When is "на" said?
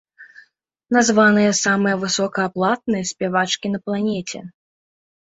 3.75-3.79